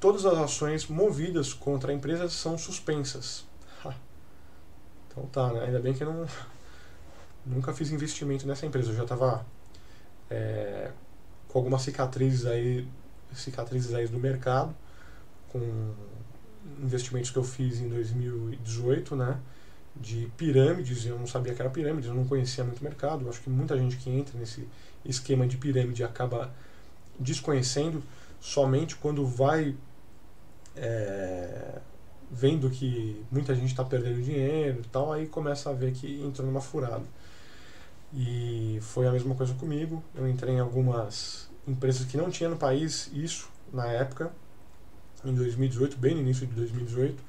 [0.00, 3.44] todas as ações movidas contra a empresa são suspensas.
[5.10, 5.64] Então tá, né?
[5.64, 6.26] ainda bem que eu não,
[7.44, 8.90] nunca fiz investimento nessa empresa.
[8.90, 9.44] Eu já estava
[10.30, 10.92] é,
[11.52, 12.86] com algumas cicatrizes aí,
[13.34, 14.74] cicatrizes aí do mercado,
[15.48, 15.92] com
[16.80, 19.38] investimentos que eu fiz em 2018, né?
[19.94, 23.28] De pirâmides, eu não sabia que era pirâmide, eu não conhecia muito o mercado.
[23.28, 24.66] Acho que muita gente que entra nesse
[25.04, 26.52] esquema de pirâmide acaba
[27.18, 28.02] desconhecendo
[28.40, 29.76] somente quando vai
[30.76, 31.80] é,
[32.30, 36.46] vendo que muita gente está perdendo dinheiro e tal, aí começa a ver que entrou
[36.46, 37.04] numa furada.
[38.12, 40.02] E foi a mesma coisa comigo.
[40.14, 44.32] Eu entrei em algumas empresas que não tinha no país isso na época,
[45.24, 47.22] em 2018, bem no início de 2018.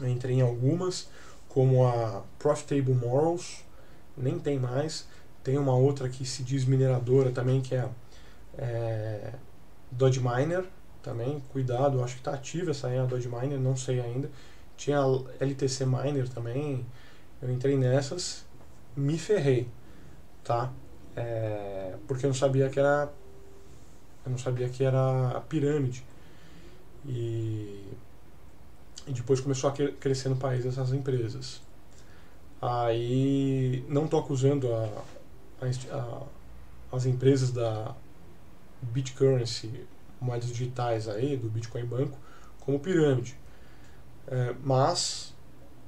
[0.00, 1.08] Eu entrei em algumas,
[1.48, 3.64] como a Profitable Morals,
[4.16, 5.06] nem tem mais.
[5.42, 7.88] Tem uma outra que se diz mineradora também, que é,
[8.56, 9.34] é
[9.90, 10.64] Dodge Miner,
[11.02, 14.30] também, cuidado, acho que está ativa essa aí, a Dodge Miner, não sei ainda.
[14.76, 16.84] Tinha a LTC Miner também,
[17.42, 18.44] eu entrei nessas
[18.96, 19.68] me ferrei,
[20.44, 20.72] tá?
[21.16, 23.12] É, porque eu não sabia que era
[24.24, 26.02] eu não sabia que era a pirâmide.
[27.06, 27.84] E,
[29.06, 31.60] e depois começou a crescer no país essas empresas.
[32.60, 34.88] Aí não estou acusando a,
[35.60, 37.94] a, a, as empresas da
[38.80, 39.86] BitCurrency
[40.20, 42.18] moedas digitais aí do Bitcoin Banco
[42.60, 43.36] como pirâmide.
[44.26, 45.33] É, mas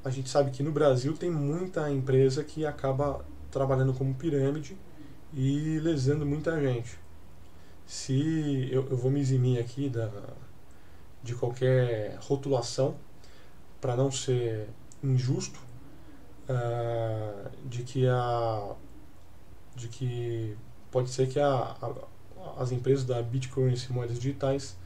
[0.07, 4.79] a gente sabe que no Brasil tem muita empresa que acaba trabalhando como pirâmide
[5.35, 6.97] e lesando muita gente.
[7.85, 10.09] Se eu, eu vou me eximir aqui da,
[11.25, 12.95] de qualquer rotulação
[13.81, 14.69] para não ser
[15.03, 15.59] injusto,
[16.49, 18.77] uh, de que a
[19.75, 20.57] de que
[20.89, 21.49] pode ser que a,
[21.83, 21.95] a,
[22.63, 24.77] as empresas da Bitcoin e moedas digitais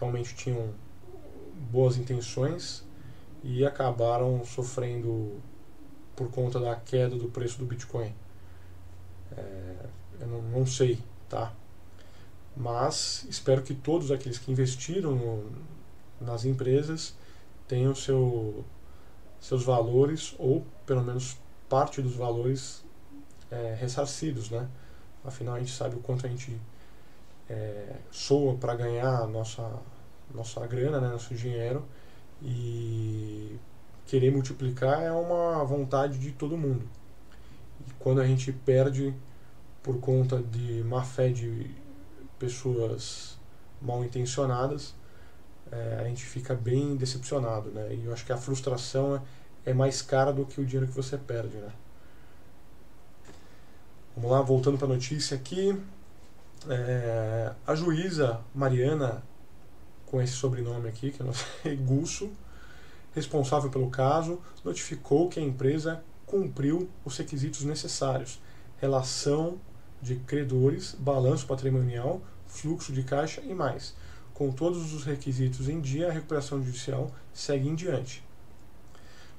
[0.00, 0.74] realmente tinham
[1.70, 2.85] boas intenções
[3.42, 5.40] e acabaram sofrendo
[6.14, 8.12] por conta da queda do preço do Bitcoin.
[9.36, 9.86] É,
[10.20, 11.52] eu não, não, sei, tá?
[12.56, 15.50] Mas espero que todos aqueles que investiram no,
[16.20, 17.14] nas empresas
[17.68, 18.64] tenham seu,
[19.40, 21.36] seus valores ou pelo menos
[21.68, 22.84] parte dos valores
[23.50, 24.68] é, ressarcidos, né?
[25.24, 26.58] Afinal a gente sabe o quanto a gente
[27.50, 29.68] é, soa para ganhar nossa
[30.34, 31.84] nossa grana, né, nosso dinheiro
[32.42, 33.58] e
[34.06, 36.88] querer multiplicar é uma vontade de todo mundo.
[37.86, 39.14] E quando a gente perde
[39.82, 41.70] por conta de má fé de
[42.38, 43.38] pessoas
[43.80, 44.94] mal intencionadas,
[45.70, 47.94] é, a gente fica bem decepcionado, né?
[47.94, 50.94] E eu acho que a frustração é, é mais cara do que o dinheiro que
[50.94, 51.72] você perde, né?
[54.16, 55.78] Vamos lá, voltando para a notícia aqui.
[56.68, 59.22] É, a juíza Mariana
[60.06, 62.30] com esse sobrenome aqui, que não sei, Gusso,
[63.14, 68.40] responsável pelo caso, notificou que a empresa cumpriu os requisitos necessários:
[68.78, 69.58] relação
[70.00, 73.94] de credores, balanço patrimonial, fluxo de caixa e mais.
[74.34, 78.22] Com todos os requisitos em dia, a recuperação judicial segue em diante.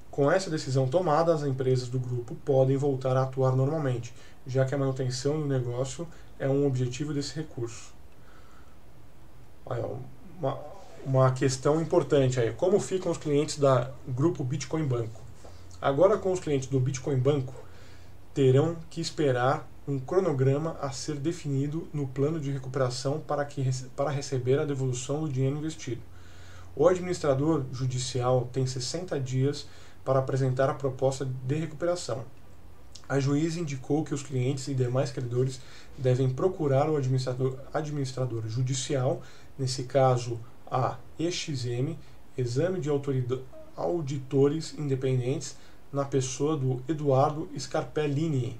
[0.09, 4.11] Com essa decisão tomada, as empresas do grupo podem voltar a atuar normalmente,
[4.47, 6.07] já que a manutenção do negócio
[6.39, 7.93] é um objetivo desse recurso.
[9.63, 9.87] Olha,
[10.39, 10.57] uma,
[11.05, 12.53] uma questão importante aí.
[12.53, 15.21] Como ficam os clientes da grupo Bitcoin Banco?
[15.81, 17.53] Agora com os clientes do Bitcoin Banco
[18.33, 23.63] terão que esperar um cronograma a ser definido no plano de recuperação para, que,
[23.95, 26.01] para receber a devolução do dinheiro investido.
[26.75, 29.65] O administrador judicial tem 60 dias
[30.03, 32.25] para apresentar a proposta de recuperação.
[33.09, 35.61] A juíza indicou que os clientes e demais credores
[35.97, 39.21] devem procurar o administrador, administrador judicial
[39.57, 40.39] nesse caso
[40.69, 41.95] a EXM,
[42.37, 42.89] Exame de
[43.75, 45.55] Auditores Independentes,
[45.91, 48.59] na pessoa do Eduardo Scarpellini.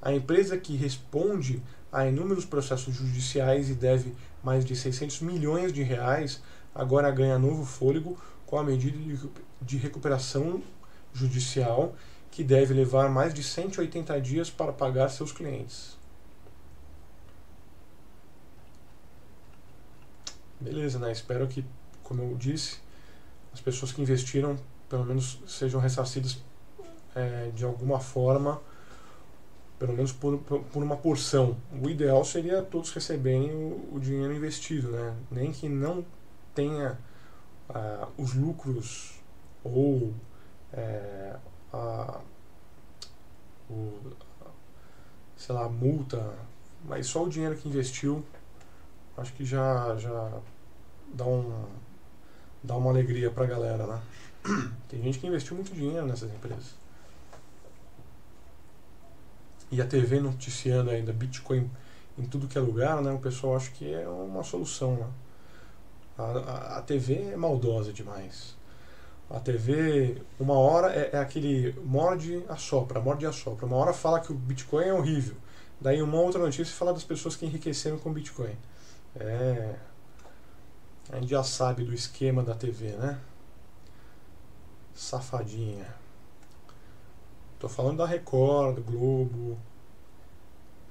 [0.00, 5.82] A empresa que responde a inúmeros processos judiciais e deve mais de 600 milhões de
[5.82, 6.40] reais,
[6.74, 8.96] agora ganha novo fôlego com a medida
[9.60, 10.62] de recuperação
[11.12, 11.94] judicial
[12.30, 15.97] que deve levar mais de 180 dias para pagar seus clientes.
[20.60, 21.12] Beleza, né?
[21.12, 21.64] Espero que,
[22.02, 22.78] como eu disse,
[23.52, 24.56] as pessoas que investiram
[24.88, 26.38] pelo menos sejam ressarcidas
[27.14, 28.60] é, de alguma forma,
[29.78, 31.56] pelo menos por, por uma porção.
[31.80, 35.14] O ideal seria todos receberem o, o dinheiro investido, né?
[35.30, 36.04] Nem que não
[36.54, 36.98] tenha
[37.68, 39.20] ah, os lucros
[39.62, 40.12] ou
[40.72, 41.36] é,
[41.72, 42.20] a,
[43.70, 43.92] o,
[45.36, 46.34] sei lá, multa,
[46.84, 48.24] mas só o dinheiro que investiu
[49.18, 50.32] acho que já, já
[51.12, 51.66] dá, um,
[52.62, 54.00] dá uma alegria pra galera, né?
[54.88, 56.74] Tem gente que investiu muito dinheiro nessas empresas.
[59.70, 61.70] E a TV noticiando ainda Bitcoin
[62.18, 63.12] em tudo que é lugar, né?
[63.12, 65.06] O pessoal acha que é uma solução, né?
[66.16, 68.56] A, a, a TV é maldosa demais.
[69.30, 73.66] A TV, uma hora é, é aquele morde a sopra, morde a sopra.
[73.66, 75.36] Uma hora fala que o Bitcoin é horrível.
[75.80, 78.56] Daí uma outra notícia fala das pessoas que enriqueceram com Bitcoin.
[79.16, 79.76] É.
[81.10, 83.18] A gente já sabe do esquema da TV, né?
[84.94, 85.94] Safadinha.
[87.58, 89.58] Tô falando da Record, Globo,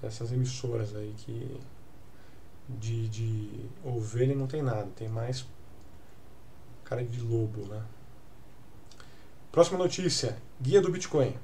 [0.01, 1.59] essas emissoras aí que
[2.67, 5.45] de, de ovelha não tem nada, tem mais
[6.83, 7.81] cara de lobo, né?
[9.51, 11.35] Próxima notícia: Guia do Bitcoin.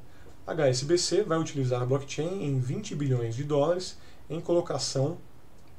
[0.45, 3.97] HSBC vai utilizar blockchain em 20 bilhões de dólares
[4.29, 5.17] em colocação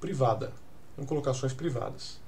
[0.01, 0.53] privada,
[0.99, 2.21] em colocações privadas.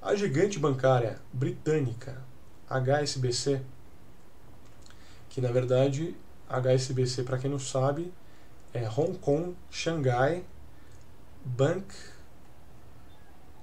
[0.00, 2.22] A gigante bancária britânica
[2.68, 3.60] HSBC,
[5.28, 6.16] que na verdade
[6.48, 8.12] HSBC, para quem não sabe,
[8.72, 10.44] é Hong Kong Shanghai
[11.44, 11.94] Bank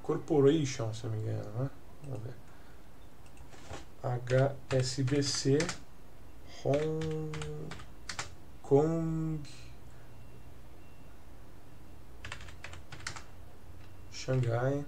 [0.04, 1.70] Corporation, se não me engano, né?
[2.04, 2.36] Vamos ver.
[4.70, 5.58] HSBC
[6.64, 7.32] Hong
[8.62, 9.42] Kong
[14.26, 14.84] Xangai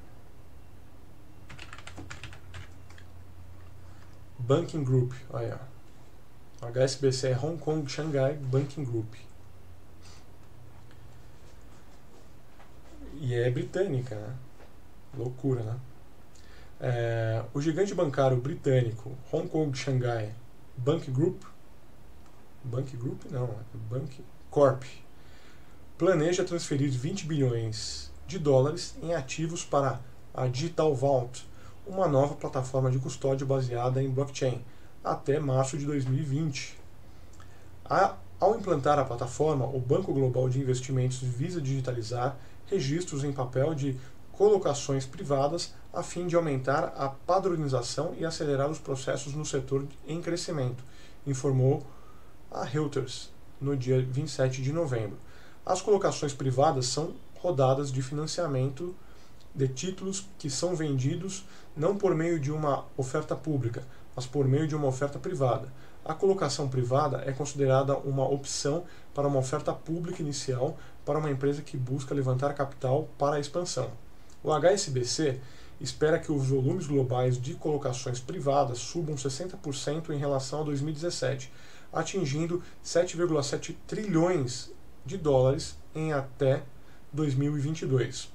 [4.39, 5.59] Banking Group, olha.
[6.59, 9.13] HSBC é Hong Kong Shanghai Banking Group.
[13.13, 14.35] E é britânica, né?
[15.15, 15.79] Loucura, né?
[16.79, 20.33] É, o gigante bancário britânico Hong Kong Shanghai
[20.75, 21.43] Bank Group,
[22.63, 24.83] Bank Group não, é Bank Corp,
[25.95, 29.99] planeja transferir 20 bilhões de dólares em ativos para
[30.33, 31.47] a Digital Vault,
[31.85, 34.61] uma nova plataforma de custódia baseada em blockchain,
[35.03, 36.77] até março de 2020.
[37.85, 43.73] A, ao implantar a plataforma, o Banco Global de Investimentos visa digitalizar registros em papel
[43.73, 43.97] de
[44.33, 50.21] colocações privadas a fim de aumentar a padronização e acelerar os processos no setor em
[50.21, 50.83] crescimento,
[51.25, 51.83] informou
[52.51, 55.17] a Reuters no dia 27 de novembro.
[55.65, 58.95] As colocações privadas são rodadas de financiamento
[59.53, 61.45] de títulos que são vendidos
[61.75, 63.83] não por meio de uma oferta pública,
[64.15, 65.71] mas por meio de uma oferta privada.
[66.03, 71.61] A colocação privada é considerada uma opção para uma oferta pública inicial para uma empresa
[71.61, 73.91] que busca levantar capital para a expansão.
[74.43, 75.39] O HSBC
[75.81, 81.51] espera que os volumes globais de colocações privadas subam 60% em relação a 2017,
[81.91, 84.71] atingindo 7,7 trilhões
[85.05, 86.63] de dólares em até
[87.11, 88.31] 2022.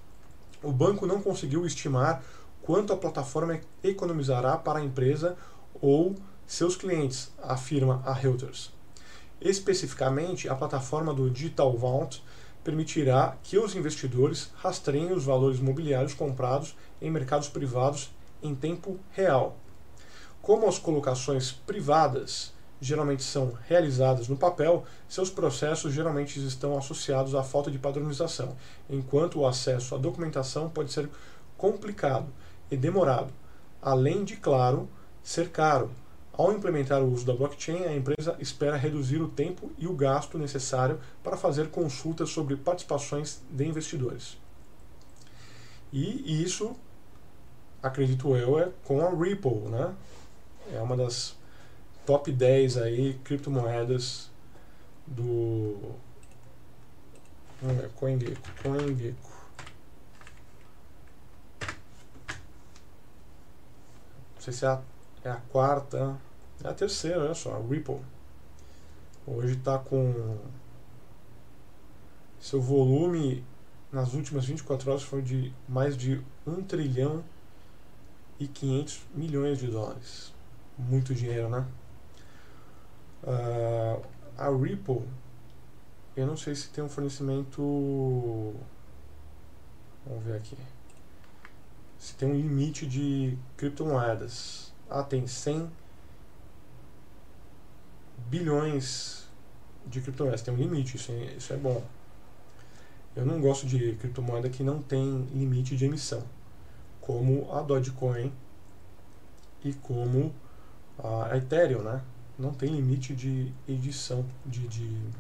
[0.63, 2.23] O banco não conseguiu estimar
[2.63, 5.37] quanto a plataforma economizará para a empresa
[5.81, 6.15] ou
[6.47, 8.73] seus clientes, afirma a Reuters.
[9.41, 12.23] Especificamente, a plataforma do Digital Vault
[12.63, 19.57] permitirá que os investidores rastreiem os valores mobiliários comprados em mercados privados em tempo real.
[20.40, 22.52] Como as colocações privadas
[22.83, 28.57] geralmente são realizadas no papel, seus processos geralmente estão associados à falta de padronização,
[28.91, 31.09] enquanto o acesso à documentação pode ser
[31.57, 32.27] complicado
[32.69, 33.33] e demorado,
[33.81, 34.89] além de, claro,
[35.23, 35.93] ser caro,
[36.33, 40.37] ao implementar o uso da blockchain, a empresa espera reduzir o tempo e o gasto
[40.37, 44.39] necessário para fazer consultas sobre participações de investidores.
[45.93, 46.75] E isso,
[47.83, 49.95] acredito eu, é com a Ripple, né?
[50.73, 51.37] É uma das
[52.13, 54.31] top 10 aí criptomoedas
[55.06, 55.94] do
[57.63, 59.33] Vamos ver, CoinGecko, CoinGecko.
[64.38, 64.83] sei se é a,
[65.25, 66.19] é a quarta,
[66.63, 68.00] é a terceira, olha só, a Ripple.
[69.27, 70.37] Hoje está com
[72.38, 73.42] seu volume
[73.90, 77.25] nas últimas 24 horas foi de mais de 1 trilhão
[78.38, 80.35] e 500 milhões de dólares.
[80.77, 81.67] Muito dinheiro, né?
[83.23, 84.02] Uh,
[84.37, 85.02] a Ripple,
[86.16, 88.54] eu não sei se tem um fornecimento.
[90.06, 90.56] Vamos ver aqui.
[91.98, 94.73] Se tem um limite de criptomoedas.
[94.90, 95.70] Ah, tem 100
[98.29, 99.29] bilhões
[99.87, 100.42] de criptomoedas.
[100.42, 101.83] Tem um limite, isso é, isso é bom.
[103.14, 106.23] Eu não gosto de criptomoeda que não tem limite de emissão,
[107.00, 108.33] como a Dogecoin
[109.62, 110.35] e como
[110.98, 112.02] a Ethereum, né?
[112.39, 115.11] Não tem limite de edição, de, de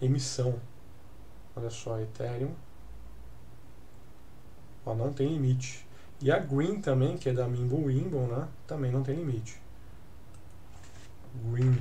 [0.00, 0.60] emissão.
[1.54, 2.54] Olha só, Ethereum.
[4.84, 5.86] Ó, não tem limite.
[6.20, 8.48] E a Green também, que é da Mimble Wimble, né?
[8.66, 9.60] Também não tem limite.
[11.34, 11.80] Green.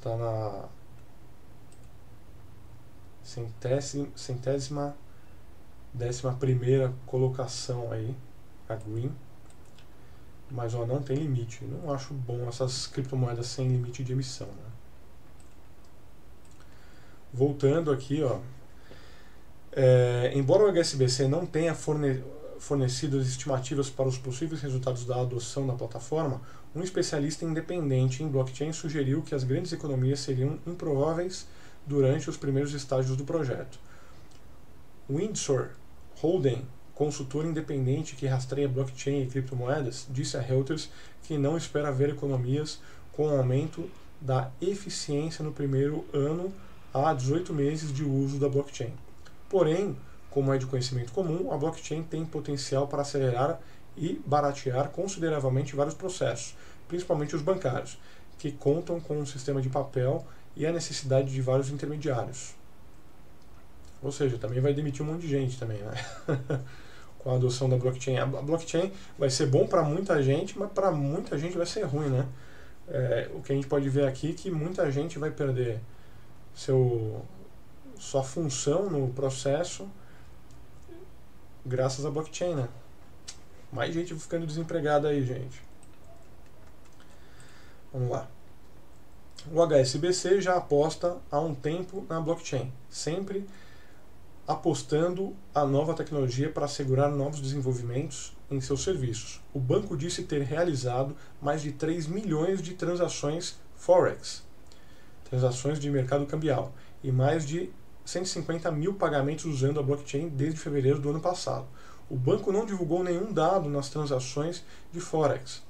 [0.00, 0.68] Tá na
[3.22, 4.96] centésima, centésima
[5.92, 8.16] décima primeira colocação aí,
[8.68, 9.14] a Green.
[10.50, 11.64] Mas ó, não tem limite.
[11.64, 14.46] Não acho bom essas criptomoedas sem limite de emissão.
[14.46, 14.68] Né?
[17.32, 18.40] Voltando aqui, ó,
[19.72, 22.22] é, embora o HSBC não tenha forne
[22.58, 26.42] fornecido as estimativas para os possíveis resultados da adoção da plataforma,
[26.74, 31.46] um especialista independente em blockchain sugeriu que as grandes economias seriam improváveis
[31.86, 33.78] durante os primeiros estágios do projeto.
[35.08, 35.70] Windsor
[36.16, 36.66] Holden,
[36.98, 40.90] consultor independente que rastreia blockchain e criptomoedas, disse a Reuters
[41.22, 42.80] que não espera ver economias
[43.12, 43.88] com aumento
[44.20, 46.52] da eficiência no primeiro ano
[46.92, 48.92] a 18 meses de uso da blockchain.
[49.48, 49.96] Porém,
[50.28, 53.60] como é de conhecimento comum, a blockchain tem potencial para acelerar
[53.96, 56.56] e baratear consideravelmente vários processos,
[56.88, 57.96] principalmente os bancários,
[58.40, 60.26] que contam com um sistema de papel
[60.56, 62.56] e a necessidade de vários intermediários.
[64.02, 65.94] Ou seja, também vai demitir um monte de gente também, né?
[67.18, 68.18] com a adoção da blockchain.
[68.18, 72.08] A blockchain vai ser bom para muita gente, mas para muita gente vai ser ruim,
[72.08, 72.26] né?
[72.88, 75.80] É, o que a gente pode ver aqui é que muita gente vai perder
[76.54, 77.22] seu,
[77.98, 79.88] sua função no processo
[81.64, 82.68] graças à blockchain, né?
[83.70, 85.62] Mais gente ficando desempregada aí, gente.
[87.92, 88.26] Vamos lá.
[89.52, 93.46] O HSBC já aposta há um tempo na blockchain, sempre
[94.48, 99.42] apostando a nova tecnologia para assegurar novos desenvolvimentos em seus serviços.
[99.52, 104.42] O banco disse ter realizado mais de 3 milhões de transações Forex,
[105.28, 106.72] transações de mercado cambial,
[107.04, 107.70] e mais de
[108.06, 111.66] 150 mil pagamentos usando a blockchain desde fevereiro do ano passado.
[112.08, 115.62] O banco não divulgou nenhum dado nas transações de Forex,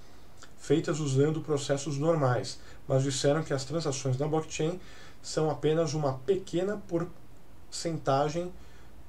[0.57, 4.79] feitas usando processos normais, mas disseram que as transações na blockchain
[5.21, 8.53] são apenas uma pequena porcentagem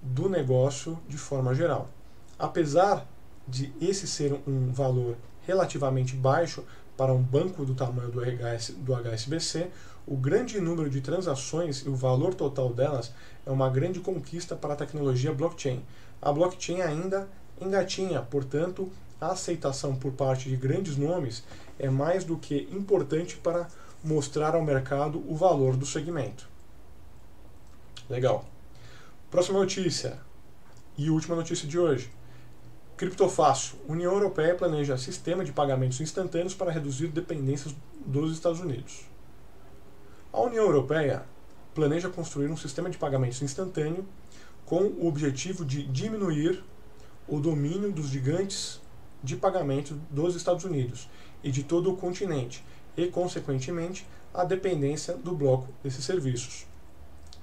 [0.01, 1.89] do negócio de forma geral.
[2.37, 3.05] Apesar
[3.47, 6.63] de esse ser um valor relativamente baixo
[6.95, 9.69] para um banco do tamanho do, do HSBC,
[10.05, 13.11] o grande número de transações e o valor total delas
[13.45, 15.83] é uma grande conquista para a tecnologia blockchain.
[16.21, 17.27] A blockchain ainda
[17.61, 21.43] engatinha, portanto, a aceitação por parte de grandes nomes
[21.77, 23.67] é mais do que importante para
[24.03, 26.49] mostrar ao mercado o valor do segmento.
[28.09, 28.45] Legal.
[29.29, 30.19] Próxima notícia
[30.97, 32.09] e última notícia de hoje.
[32.97, 33.77] Criptofácil.
[33.87, 39.01] União Europeia planeja sistema de pagamentos instantâneos para reduzir dependências dos Estados Unidos.
[40.33, 41.25] A União Europeia
[41.75, 44.03] planeja construir um sistema de pagamentos instantâneo
[44.65, 46.63] com o objetivo de diminuir
[47.27, 48.81] o domínio dos gigantes
[49.23, 51.07] de pagamento dos Estados Unidos
[51.43, 52.65] e de todo o continente
[52.97, 56.65] e, consequentemente, a dependência do bloco desses serviços.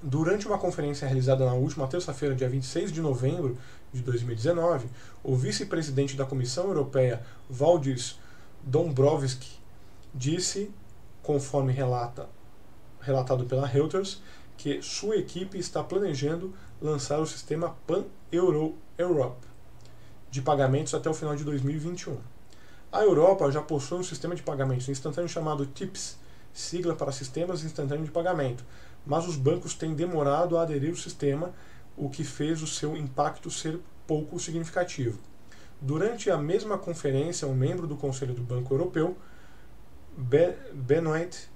[0.02, 3.56] Durante uma conferência realizada na última terça-feira, dia 26 de novembro
[3.92, 4.88] de 2019,
[5.24, 8.18] o vice-presidente da Comissão Europeia, Valdis
[8.62, 9.58] Dombrovski,
[10.14, 10.70] disse,
[11.22, 12.28] conforme relata
[13.00, 14.20] relatado pela Reuters,
[14.56, 19.46] que sua equipe está planejando lançar o sistema Pan-Euro-Europe
[20.30, 22.18] de pagamentos até o final de 2021.
[22.92, 26.18] A Europa já possui um sistema de pagamentos instantâneo chamado TIPS,
[26.52, 28.64] sigla para Sistemas Instantâneos de Pagamento,
[29.06, 31.54] mas os bancos têm demorado a aderir ao sistema,
[31.96, 35.18] o que fez o seu impacto ser pouco significativo.
[35.80, 39.16] Durante a mesma conferência, um membro do Conselho do Banco Europeu,
[40.72, 41.48] Benoit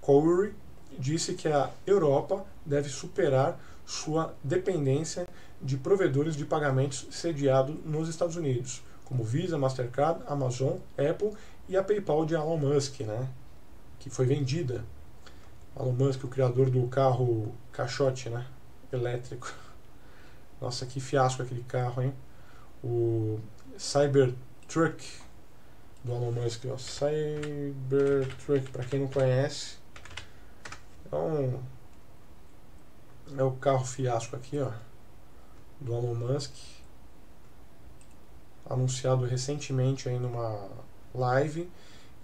[0.00, 0.54] Cowrie,
[0.98, 5.26] disse que a Europa deve superar sua dependência
[5.60, 11.32] de provedores de pagamentos sediados nos Estados Unidos, como Visa, Mastercard, Amazon, Apple
[11.68, 13.28] e a PayPal de Elon Musk, né?
[13.98, 14.84] que foi vendida.
[15.78, 18.46] Elon Musk, o criador do carro caixote né?
[18.92, 19.52] elétrico.
[20.60, 22.14] Nossa, que fiasco aquele carro, hein?
[22.82, 23.40] O
[23.76, 25.04] Cybertruck
[26.04, 26.64] do Elon Musk.
[26.66, 26.78] Ó.
[26.78, 29.76] Cybertruck, para quem não conhece,
[31.10, 31.60] é um
[33.36, 34.70] é o carro fiasco aqui, ó,
[35.80, 36.52] do Elon Musk,
[38.68, 40.68] anunciado recentemente aí numa
[41.14, 41.70] live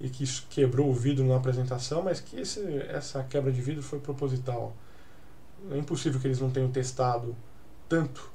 [0.01, 4.01] e que quebrou o vidro na apresentação, mas que esse, essa quebra de vidro foi
[4.01, 4.75] proposital.
[5.71, 7.37] É impossível que eles não tenham testado
[7.87, 8.31] tanto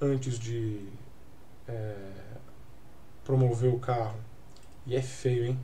[0.00, 0.88] antes de
[1.66, 1.94] é,
[3.22, 4.18] promover o carro.
[4.86, 5.60] E é feio, hein?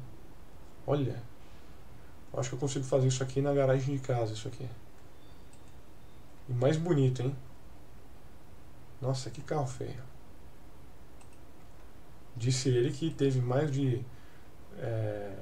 [0.86, 1.22] Olha,
[2.34, 4.68] acho que eu consigo fazer isso aqui na garagem de casa, isso aqui.
[6.46, 7.34] E mais bonito, hein?
[9.00, 10.02] Nossa, que carro feio.
[12.36, 14.04] Disse ele que teve mais de
[14.78, 15.32] é,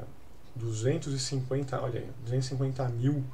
[0.57, 3.25] 250, olha aí, 250 mil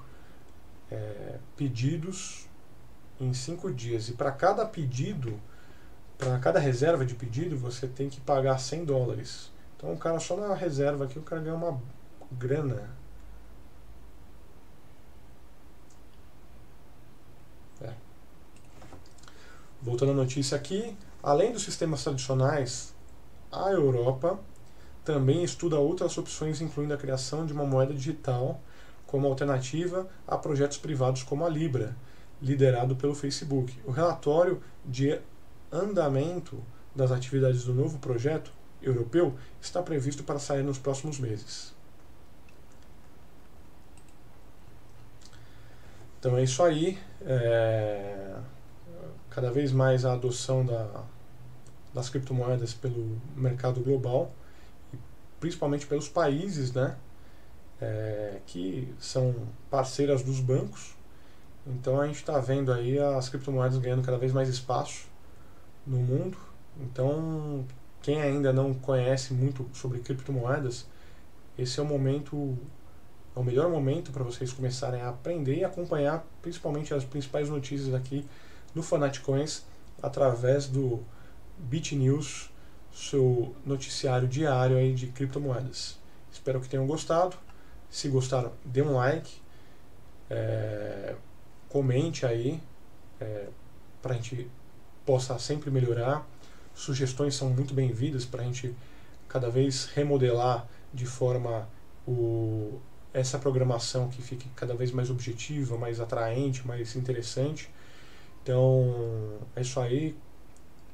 [0.91, 2.47] é, pedidos
[3.21, 4.09] em cinco dias.
[4.09, 5.39] E para cada pedido,
[6.17, 9.51] para cada reserva de pedido, você tem que pagar 100 dólares.
[9.77, 11.81] Então o cara só na reserva aqui, o cara ganha uma
[12.33, 12.99] grana.
[19.81, 22.93] Voltando à notícia aqui, além dos sistemas tradicionais,
[23.51, 24.39] a Europa
[25.09, 28.61] também estuda outras opções, incluindo a criação de uma moeda digital
[29.07, 31.97] como alternativa a projetos privados como a Libra,
[32.43, 33.75] liderado pelo Facebook.
[33.87, 35.19] O relatório de
[35.73, 36.63] andamento
[36.95, 38.53] das atividades do novo projeto
[38.83, 41.75] europeu está previsto para sair nos próximos meses.
[46.21, 46.99] Então é isso aí.
[47.23, 48.37] É
[49.31, 51.05] cada vez mais a adoção da,
[51.95, 54.35] das criptomoedas pelo mercado global,
[55.41, 56.97] principalmente pelos países né,
[57.81, 59.35] é, que são
[59.71, 60.97] parceiras dos bancos.
[61.67, 65.07] Então a gente está vendo aí as criptomoedas ganhando cada vez mais espaço
[65.87, 66.37] no mundo.
[66.81, 67.65] Então
[68.03, 70.87] quem ainda não conhece muito sobre criptomoedas,
[71.59, 72.57] esse é o momento,
[73.35, 77.93] é o melhor momento para vocês começarem a aprender e acompanhar principalmente as principais notícias
[77.93, 78.25] aqui
[78.75, 79.65] no Fanatcoins
[80.01, 81.03] através do
[81.59, 82.51] BitNews,
[82.93, 85.99] seu noticiário diário aí de criptomoedas.
[86.33, 87.37] Espero que tenham gostado.
[87.91, 89.41] Se gostaram, dê um like,
[90.29, 91.15] é,
[91.69, 92.61] comente aí
[93.21, 93.49] é,
[94.03, 94.51] para a gente
[95.07, 96.27] possa sempre melhorar.
[96.75, 98.75] Sugestões são muito bem-vindas para a gente
[99.29, 101.69] cada vez remodelar de forma
[102.07, 102.81] o,
[103.13, 107.71] essa programação que fique cada vez mais objetiva, mais atraente, mais interessante.
[108.43, 110.17] Então, é isso aí.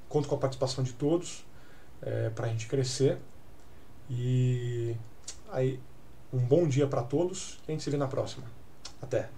[0.09, 1.45] Conto com a participação de todos
[2.05, 3.19] é, para a gente crescer.
[4.09, 4.95] E
[5.51, 5.81] aí,
[6.33, 8.45] um bom dia para todos a gente se vê na próxima.
[9.01, 9.29] Até!